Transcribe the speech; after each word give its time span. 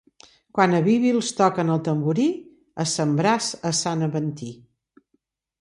Quan 0.59 0.71
a 0.77 0.79
Bibils 0.87 1.27
toquen 1.41 1.69
el 1.75 1.83
tamborí, 1.89 2.27
a 2.85 2.89
sembrar 2.95 3.37
a 3.73 3.77
Sant 3.85 4.05
Aventí. 4.09 4.51